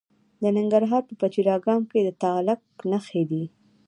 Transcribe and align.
د 0.41 0.43
ننګرهار 0.57 1.01
په 1.07 1.13
پچیر 1.19 1.47
اګام 1.57 1.81
کې 1.91 1.99
د 2.03 2.09
تالک 2.23 2.61
نښې 2.91 3.23
دي. 3.29 3.43